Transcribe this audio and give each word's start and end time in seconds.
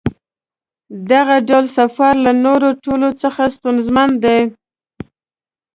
دغه 1.11 1.35
ډول 1.49 1.65
سفر 1.77 2.13
له 2.25 2.31
نورو 2.45 2.69
ټولو 2.83 3.09
څخه 3.21 3.41
ستونزمن 3.55 4.09
دی. 4.23 4.41